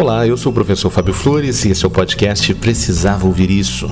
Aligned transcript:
Olá, 0.00 0.24
eu 0.24 0.36
sou 0.36 0.52
o 0.52 0.54
professor 0.54 0.90
Fábio 0.90 1.12
Flores 1.12 1.64
e 1.64 1.70
esse 1.70 1.84
é 1.84 1.88
o 1.88 1.90
podcast 1.90 2.54
Precisava 2.54 3.26
Ouvir 3.26 3.50
Isso. 3.50 3.90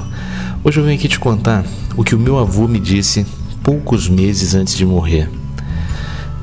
Hoje 0.63 0.79
eu 0.79 0.85
venho 0.85 0.97
aqui 0.97 1.09
te 1.09 1.19
contar 1.19 1.65
o 1.97 2.05
que 2.05 2.15
o 2.15 2.19
meu 2.19 2.39
avô 2.39 2.69
me 2.69 2.79
disse 2.79 3.27
poucos 3.61 4.09
meses 4.09 4.55
antes 4.55 4.77
de 4.77 4.87
morrer. 4.87 5.29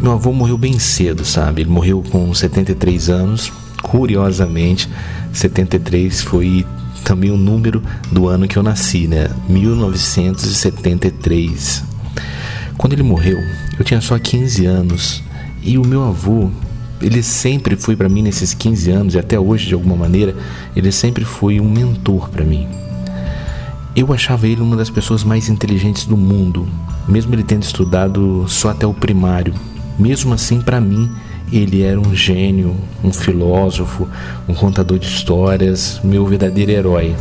Meu 0.02 0.12
avô 0.12 0.34
morreu 0.34 0.58
bem 0.58 0.78
cedo, 0.80 1.24
sabe? 1.24 1.62
Ele 1.62 1.70
morreu 1.70 2.04
com 2.12 2.34
73 2.34 3.10
anos. 3.10 3.54
Curiosamente, 3.82 4.90
73 5.32 6.24
foi 6.24 6.66
também 7.06 7.32
o 7.32 7.38
número 7.38 7.82
do 8.12 8.28
ano 8.28 8.50
que 8.50 8.58
eu 8.58 8.64
nasci, 8.64 9.08
né? 9.08 9.30
1973. 9.48 11.86
Quando 12.78 12.92
ele 12.92 13.04
morreu, 13.04 13.40
eu 13.80 13.86
tinha 13.86 14.02
só 14.02 14.20
15 14.20 14.66
anos 14.66 15.24
e 15.64 15.78
o 15.78 15.88
meu 15.88 16.04
avô 16.04 16.52
ele 17.04 17.22
sempre 17.22 17.76
foi 17.76 17.96
para 17.96 18.10
mim 18.10 18.22
nesses 18.22 18.54
15 18.54 18.92
anos 18.92 19.14
e 19.16 19.20
até 19.20 19.40
hoje 19.40 19.68
de 19.68 19.74
alguma 19.74 19.96
maneira, 19.96 20.36
ele 20.76 20.92
sempre 20.92 21.26
foi 21.26 21.60
um 21.60 21.70
mentor 21.70 22.30
para 22.30 22.46
mim. 22.46 22.68
Eu 23.96 24.12
achava 24.12 24.48
ele 24.48 24.62
uma 24.62 24.76
das 24.76 24.90
pessoas 24.90 25.24
mais 25.24 25.50
inteligentes 25.50 26.06
do 26.06 26.18
mundo, 26.18 26.68
mesmo 27.08 27.36
ele 27.36 27.44
tendo 27.44 27.62
estudado 27.62 28.46
só 28.48 28.70
até 28.72 28.88
o 28.88 28.94
primário. 28.94 29.54
Mesmo 30.00 30.34
assim, 30.34 30.62
para 30.62 30.82
mim, 30.82 31.12
ele 31.52 31.84
era 31.84 32.00
um 32.00 32.16
gênio, 32.16 32.76
um 33.04 33.14
filósofo, 33.14 34.08
um 34.48 34.54
contador 34.56 34.98
de 34.98 35.06
histórias, 35.06 36.02
meu 36.04 36.26
verdadeiro 36.26 36.72
herói. 36.72 37.16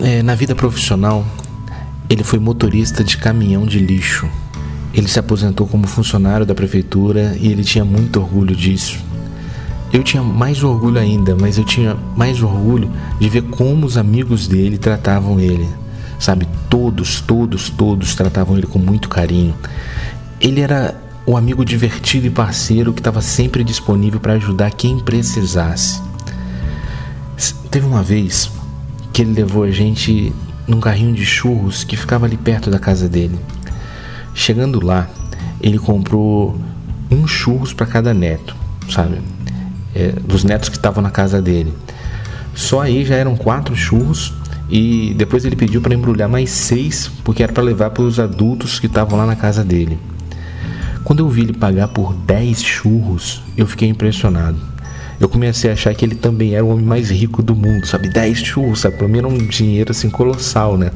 É, 0.00 0.22
na 0.22 0.36
vida 0.36 0.54
profissional, 0.54 1.24
ele 2.08 2.22
foi 2.22 2.38
motorista 2.38 3.02
de 3.02 3.16
caminhão 3.16 3.66
de 3.66 3.80
lixo. 3.80 4.28
Ele 4.92 5.08
se 5.08 5.18
aposentou 5.18 5.66
como 5.66 5.88
funcionário 5.88 6.46
da 6.46 6.54
prefeitura 6.54 7.36
e 7.40 7.48
ele 7.48 7.64
tinha 7.64 7.84
muito 7.84 8.20
orgulho 8.20 8.54
disso. 8.54 9.02
Eu 9.94 10.02
tinha 10.02 10.24
mais 10.24 10.64
orgulho 10.64 10.98
ainda, 10.98 11.36
mas 11.40 11.56
eu 11.56 11.62
tinha 11.62 11.96
mais 12.16 12.42
orgulho 12.42 12.90
de 13.20 13.28
ver 13.28 13.42
como 13.42 13.86
os 13.86 13.96
amigos 13.96 14.48
dele 14.48 14.76
tratavam 14.76 15.38
ele. 15.38 15.68
Sabe, 16.18 16.48
todos, 16.68 17.20
todos, 17.20 17.70
todos 17.70 18.16
tratavam 18.16 18.58
ele 18.58 18.66
com 18.66 18.80
muito 18.80 19.08
carinho. 19.08 19.54
Ele 20.40 20.60
era 20.60 21.00
o 21.24 21.36
amigo 21.36 21.64
divertido 21.64 22.26
e 22.26 22.30
parceiro 22.30 22.92
que 22.92 22.98
estava 22.98 23.22
sempre 23.22 23.62
disponível 23.62 24.18
para 24.18 24.32
ajudar 24.32 24.72
quem 24.72 24.98
precisasse. 24.98 26.02
Teve 27.70 27.86
uma 27.86 28.02
vez 28.02 28.50
que 29.12 29.22
ele 29.22 29.32
levou 29.32 29.62
a 29.62 29.70
gente 29.70 30.32
num 30.66 30.80
carrinho 30.80 31.14
de 31.14 31.24
churros 31.24 31.84
que 31.84 31.96
ficava 31.96 32.26
ali 32.26 32.36
perto 32.36 32.68
da 32.68 32.80
casa 32.80 33.08
dele. 33.08 33.38
Chegando 34.34 34.84
lá, 34.84 35.08
ele 35.60 35.78
comprou 35.78 36.58
um 37.08 37.28
churros 37.28 37.72
para 37.72 37.86
cada 37.86 38.12
neto, 38.12 38.56
sabe? 38.90 39.20
É, 39.94 40.08
dos 40.08 40.44
netos 40.44 40.68
que 40.68 40.76
estavam 40.76 41.02
na 41.02 41.10
casa 41.10 41.40
dele. 41.40 41.72
Só 42.54 42.80
aí 42.80 43.04
já 43.04 43.16
eram 43.16 43.36
quatro 43.36 43.74
churros 43.74 44.32
e 44.68 45.14
depois 45.16 45.44
ele 45.44 45.56
pediu 45.56 45.80
para 45.80 45.94
embrulhar 45.94 46.28
mais 46.28 46.50
seis 46.50 47.10
porque 47.22 47.42
era 47.42 47.52
para 47.52 47.62
levar 47.62 47.90
para 47.90 48.02
os 48.02 48.18
adultos 48.18 48.78
que 48.78 48.86
estavam 48.86 49.18
lá 49.18 49.26
na 49.26 49.36
casa 49.36 49.64
dele. 49.64 49.98
Quando 51.04 51.18
eu 51.18 51.28
vi 51.28 51.42
ele 51.42 51.52
pagar 51.52 51.88
por 51.88 52.14
10 52.14 52.62
churros, 52.62 53.42
eu 53.58 53.66
fiquei 53.66 53.88
impressionado. 53.88 54.56
Eu 55.20 55.28
comecei 55.28 55.70
a 55.70 55.74
achar 55.74 55.94
que 55.94 56.04
ele 56.04 56.14
também 56.14 56.54
era 56.54 56.64
o 56.64 56.70
homem 56.70 56.84
mais 56.84 57.10
rico 57.10 57.42
do 57.42 57.54
mundo, 57.54 57.86
sabe? 57.86 58.08
10 58.08 58.38
churros, 58.38 58.80
sabe? 58.80 58.96
Pra 58.96 59.06
mim 59.06 59.18
era 59.18 59.28
um 59.28 59.38
dinheiro 59.38 59.90
assim 59.90 60.08
colossal, 60.08 60.78
né? 60.78 60.90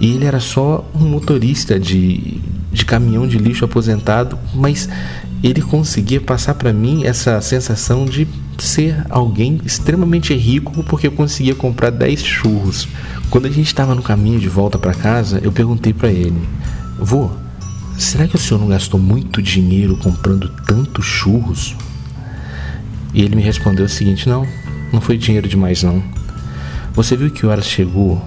E 0.00 0.14
ele 0.14 0.24
era 0.24 0.40
só 0.40 0.84
um 0.94 1.06
motorista 1.06 1.78
de, 1.78 2.40
de 2.74 2.84
caminhão 2.84 3.26
de 3.26 3.38
lixo 3.38 3.64
aposentado, 3.64 4.36
mas 4.52 4.88
ele 5.42 5.62
conseguia 5.62 6.20
passar 6.20 6.54
para 6.54 6.72
mim 6.72 7.04
essa 7.04 7.40
sensação 7.40 8.04
de 8.04 8.26
ser 8.58 9.06
alguém 9.08 9.60
extremamente 9.64 10.34
rico 10.34 10.82
porque 10.84 11.06
eu 11.06 11.12
conseguia 11.12 11.54
comprar 11.54 11.90
10 11.90 12.22
churros. 12.22 12.88
Quando 13.30 13.46
a 13.46 13.50
gente 13.50 13.66
estava 13.66 13.94
no 13.94 14.02
caminho 14.02 14.40
de 14.40 14.48
volta 14.48 14.76
para 14.76 14.92
casa, 14.92 15.40
eu 15.42 15.52
perguntei 15.52 15.92
para 15.92 16.10
ele: 16.10 16.40
"Vô, 16.98 17.30
será 17.96 18.26
que 18.26 18.34
o 18.34 18.38
senhor 18.38 18.58
não 18.58 18.68
gastou 18.68 18.98
muito 18.98 19.40
dinheiro 19.40 19.96
comprando 19.96 20.48
tantos 20.66 21.04
churros?" 21.04 21.76
E 23.14 23.22
ele 23.22 23.36
me 23.36 23.42
respondeu 23.42 23.86
o 23.86 23.88
seguinte: 23.88 24.28
"Não, 24.28 24.46
não 24.92 25.00
foi 25.00 25.16
dinheiro 25.16 25.48
demais 25.48 25.82
não. 25.84 26.02
Você 26.92 27.16
viu 27.16 27.30
que 27.30 27.46
horas 27.46 27.66
chegou 27.66 28.20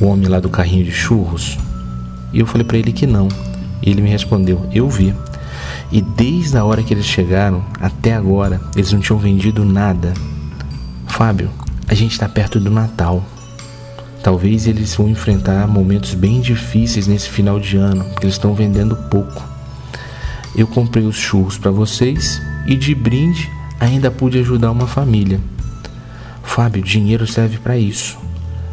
o 0.00 0.06
homem 0.06 0.28
lá 0.28 0.38
do 0.38 0.50
carrinho 0.50 0.84
de 0.84 0.92
churros?" 0.92 1.56
E 2.32 2.40
eu 2.40 2.46
falei 2.46 2.66
para 2.66 2.76
ele 2.76 2.92
que 2.92 3.06
não. 3.06 3.28
Ele 3.86 4.02
me 4.02 4.10
respondeu: 4.10 4.68
"Eu 4.72 4.90
vi." 4.90 5.14
E 5.90 6.02
desde 6.02 6.56
a 6.56 6.64
hora 6.64 6.82
que 6.82 6.92
eles 6.92 7.06
chegaram 7.06 7.64
até 7.80 8.12
agora, 8.12 8.60
eles 8.74 8.92
não 8.92 9.00
tinham 9.00 9.18
vendido 9.18 9.64
nada. 9.64 10.12
Fábio, 11.06 11.50
a 11.88 11.94
gente 11.94 12.12
está 12.12 12.28
perto 12.28 12.58
do 12.58 12.70
Natal. 12.70 13.24
Talvez 14.22 14.66
eles 14.66 14.94
vão 14.94 15.08
enfrentar 15.08 15.68
momentos 15.68 16.14
bem 16.14 16.40
difíceis 16.40 17.06
nesse 17.06 17.28
final 17.28 17.60
de 17.60 17.76
ano, 17.76 18.04
porque 18.04 18.26
eles 18.26 18.34
estão 18.34 18.54
vendendo 18.54 18.96
pouco. 19.08 19.42
Eu 20.56 20.66
comprei 20.66 21.04
os 21.04 21.16
churros 21.16 21.56
para 21.56 21.70
vocês 21.70 22.42
e 22.66 22.74
de 22.74 22.94
brinde 22.94 23.50
ainda 23.78 24.10
pude 24.10 24.38
ajudar 24.38 24.72
uma 24.72 24.86
família. 24.86 25.40
Fábio, 26.42 26.82
dinheiro 26.82 27.26
serve 27.26 27.58
para 27.58 27.78
isso. 27.78 28.18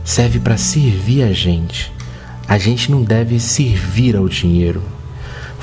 Serve 0.03 0.39
para 0.39 0.57
servir 0.57 1.23
a 1.23 1.31
gente. 1.31 1.91
A 2.47 2.57
gente 2.57 2.89
não 2.89 3.03
deve 3.03 3.39
servir 3.39 4.15
ao 4.15 4.27
dinheiro. 4.27 4.81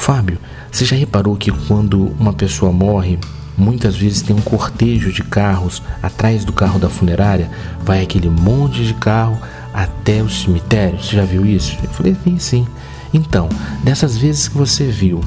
Fábio, 0.01 0.39
você 0.73 0.87
já 0.87 0.97
reparou 0.97 1.37
que 1.37 1.53
quando 1.53 2.07
uma 2.19 2.33
pessoa 2.33 2.73
morre, 2.73 3.19
muitas 3.55 3.95
vezes 3.95 4.23
tem 4.23 4.35
um 4.35 4.41
cortejo 4.41 5.13
de 5.13 5.23
carros 5.23 5.83
atrás 6.03 6.43
do 6.43 6.55
carro 6.55 6.79
da 6.79 6.89
funerária? 6.89 7.51
Vai 7.85 8.03
aquele 8.03 8.31
monte 8.31 8.83
de 8.83 8.95
carro 8.95 9.39
até 9.75 10.23
o 10.23 10.29
cemitério. 10.31 10.99
Você 10.99 11.15
já 11.15 11.25
viu 11.27 11.45
isso? 11.45 11.77
Eu 11.83 11.91
falei, 11.91 12.17
vi 12.25 12.41
sim. 12.41 12.67
Então, 13.13 13.47
dessas 13.85 14.17
vezes 14.17 14.49
que 14.49 14.57
você 14.57 14.87
viu, 14.87 15.21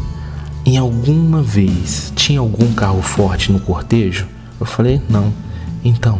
em 0.65 0.75
alguma 0.75 1.43
vez 1.43 2.11
tinha 2.15 2.39
algum 2.39 2.73
carro 2.73 3.03
forte 3.03 3.51
no 3.51 3.59
cortejo? 3.59 4.27
Eu 4.59 4.65
falei, 4.65 4.99
não. 5.07 5.31
Então, 5.85 6.19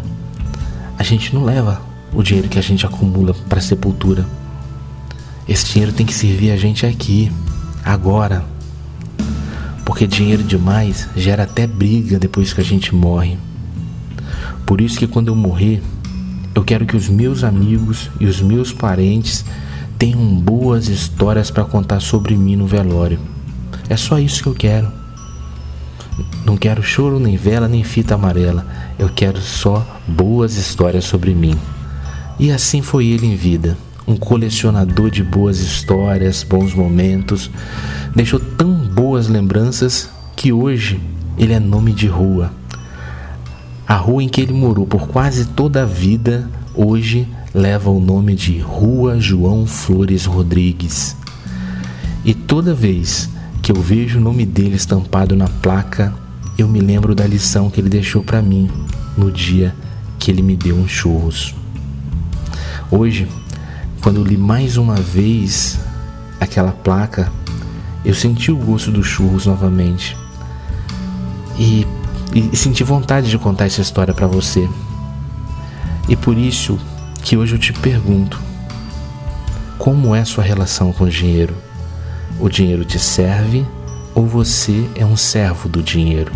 a 0.96 1.02
gente 1.02 1.34
não 1.34 1.44
leva 1.44 1.82
o 2.14 2.22
dinheiro 2.22 2.48
que 2.48 2.60
a 2.60 2.64
gente 2.64 2.86
acumula 2.86 3.34
para 3.50 3.60
sepultura. 3.60 4.28
Esse 5.50 5.66
dinheiro 5.66 5.92
tem 5.92 6.06
que 6.06 6.14
servir 6.14 6.52
a 6.52 6.56
gente 6.56 6.86
aqui, 6.86 7.32
agora 7.84 8.44
porque 9.86 10.08
dinheiro 10.08 10.44
demais 10.44 11.08
gera 11.16 11.44
até 11.44 11.68
briga 11.68 12.18
depois 12.18 12.54
que 12.54 12.62
a 12.62 12.64
gente 12.64 12.96
morre. 12.96 13.38
Por 14.66 14.80
isso 14.80 14.98
que 14.98 15.08
quando 15.08 15.28
eu 15.28 15.36
morrer, 15.36 15.82
eu 16.56 16.64
quero 16.64 16.86
que 16.86 16.96
os 16.96 17.10
meus 17.10 17.44
amigos 17.44 18.10
e 18.20 18.26
os 18.26 18.42
meus 18.42 18.72
parentes 18.72 19.44
tenham 20.00 20.36
boas 20.40 20.88
histórias 20.88 21.52
para 21.52 21.66
contar 21.66 22.00
sobre 22.00 22.36
mim 22.36 22.56
no 22.56 22.66
velório. 22.66 23.20
É 23.90 23.98
só 23.98 24.18
isso 24.18 24.42
que 24.42 24.50
eu 24.50 24.56
quero. 24.56 24.92
Não 26.46 26.56
quero 26.56 26.82
choro, 26.82 27.20
nem 27.20 27.36
vela, 27.36 27.68
nem 27.68 27.84
fita 27.84 28.16
amarela. 28.16 28.66
Eu 28.98 29.10
quero 29.10 29.42
só 29.42 29.86
boas 30.08 30.56
histórias 30.56 31.06
sobre 31.06 31.34
mim. 31.34 31.58
E 32.40 32.52
assim 32.52 32.82
foi 32.82 33.08
ele 33.08 33.28
em 33.28 33.36
vida, 33.36 33.78
um 34.08 34.16
colecionador 34.16 35.10
de 35.10 35.24
boas 35.24 35.60
histórias, 35.60 36.44
bons 36.44 36.74
momentos. 36.74 37.50
Deixou 38.16 38.40
tão 38.40 38.74
boas 38.74 39.28
lembranças 39.28 40.10
que 40.36 40.52
hoje 40.52 41.00
ele 41.38 41.54
é 41.54 41.60
nome 41.60 41.94
de 41.94 42.08
rua. 42.08 42.52
A 43.88 43.96
rua 43.96 44.24
em 44.24 44.30
que 44.30 44.42
ele 44.42 44.54
morou 44.54 44.86
por 44.86 45.08
quase 45.08 45.46
toda 45.46 45.84
a 45.84 45.86
vida 45.86 46.50
hoje 46.76 47.28
leva 47.54 47.90
o 47.90 48.00
nome 48.00 48.36
de 48.36 48.60
Rua 48.60 49.20
João 49.20 49.66
Flores 49.66 50.26
Rodrigues. 50.26 51.16
E 52.26 52.34
toda 52.34 52.74
vez 52.74 53.30
que 53.62 53.72
eu 53.72 53.76
vejo 53.76 54.20
o 54.20 54.22
nome 54.22 54.46
dele 54.46 54.76
estampado 54.76 55.36
na 55.36 55.48
placa, 55.48 56.14
eu 56.58 56.68
me 56.68 56.80
lembro 56.80 57.16
da 57.16 57.26
lição 57.26 57.70
que 57.70 57.80
ele 57.80 57.90
deixou 57.90 58.24
para 58.24 58.42
mim 58.42 58.70
no 59.18 59.32
dia 59.32 59.74
que 60.20 60.32
ele 60.32 60.42
me 60.42 60.56
deu 60.56 60.76
uns 60.76 60.92
churros. 60.92 61.54
Hoje, 62.90 63.28
quando 64.04 64.22
li 64.22 64.36
mais 64.36 64.76
uma 64.76 64.96
vez 64.96 65.80
aquela 66.38 66.74
placa, 66.74 67.32
eu 68.04 68.14
senti 68.14 68.52
o 68.52 68.58
gosto 68.58 68.92
dos 68.92 69.08
churros 69.08 69.46
novamente. 69.46 70.18
E, 71.58 71.88
e 72.36 72.56
senti 72.58 72.84
vontade 72.84 73.30
de 73.30 73.38
contar 73.38 73.66
essa 73.66 73.80
história 73.80 74.14
para 74.14 74.28
você. 74.28 74.70
E 76.10 76.18
por 76.18 76.38
isso 76.38 76.78
que 77.24 77.38
hoje 77.38 77.56
eu 77.56 77.60
te 77.60 77.72
pergunto: 77.72 78.42
como 79.78 80.14
é 80.14 80.26
sua 80.26 80.44
relação 80.44 80.92
com 80.92 81.06
o 81.06 81.10
dinheiro? 81.10 81.56
O 82.42 82.50
dinheiro 82.50 82.84
te 82.84 83.00
serve 83.00 83.66
ou 84.14 84.28
você 84.28 84.86
é 84.96 85.06
um 85.06 85.16
servo 85.16 85.70
do 85.70 85.82
dinheiro? 85.82 86.34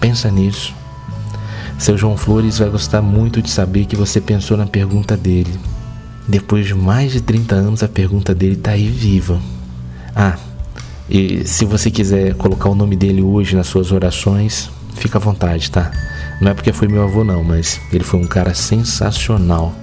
Pensa 0.00 0.28
nisso. 0.32 0.74
Seu 1.78 1.96
João 1.96 2.16
Flores 2.16 2.58
vai 2.58 2.68
gostar 2.68 3.00
muito 3.00 3.40
de 3.40 3.50
saber 3.50 3.84
que 3.84 3.94
você 3.94 4.20
pensou 4.20 4.56
na 4.56 4.66
pergunta 4.66 5.16
dele. 5.16 5.56
Depois 6.30 6.64
de 6.64 6.74
mais 6.76 7.10
de 7.10 7.20
30 7.20 7.56
anos, 7.56 7.82
a 7.82 7.88
pergunta 7.88 8.32
dele 8.32 8.52
está 8.52 8.70
aí 8.70 8.86
viva. 8.86 9.40
Ah, 10.14 10.38
e 11.08 11.44
se 11.44 11.64
você 11.64 11.90
quiser 11.90 12.36
colocar 12.36 12.68
o 12.68 12.74
nome 12.76 12.94
dele 12.94 13.20
hoje 13.20 13.56
nas 13.56 13.66
suas 13.66 13.90
orações, 13.90 14.70
fica 14.94 15.18
à 15.18 15.20
vontade, 15.20 15.68
tá? 15.72 15.90
Não 16.40 16.52
é 16.52 16.54
porque 16.54 16.72
foi 16.72 16.86
meu 16.86 17.02
avô, 17.02 17.24
não, 17.24 17.42
mas 17.42 17.80
ele 17.92 18.04
foi 18.04 18.20
um 18.20 18.28
cara 18.28 18.54
sensacional. 18.54 19.74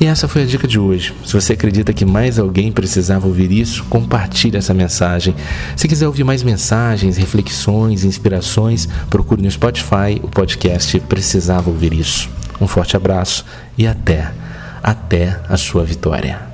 E 0.00 0.06
essa 0.06 0.28
foi 0.28 0.44
a 0.44 0.46
dica 0.46 0.68
de 0.68 0.78
hoje. 0.78 1.12
Se 1.26 1.32
você 1.32 1.54
acredita 1.54 1.92
que 1.92 2.04
mais 2.04 2.38
alguém 2.38 2.70
precisava 2.70 3.26
ouvir 3.26 3.50
isso, 3.50 3.82
compartilhe 3.86 4.56
essa 4.56 4.72
mensagem. 4.72 5.34
Se 5.74 5.88
quiser 5.88 6.06
ouvir 6.06 6.22
mais 6.22 6.44
mensagens, 6.44 7.16
reflexões, 7.16 8.04
inspirações, 8.04 8.88
procure 9.10 9.42
no 9.42 9.50
Spotify 9.50 10.20
o 10.22 10.28
podcast 10.28 11.00
Precisava 11.00 11.68
Ouvir 11.68 11.92
Isso. 11.92 12.30
Um 12.60 12.68
forte 12.68 12.96
abraço 12.96 13.44
e 13.76 13.88
até, 13.88 14.32
até 14.90 15.38
a 15.48 15.56
sua 15.56 15.84
vitória. 15.84 16.47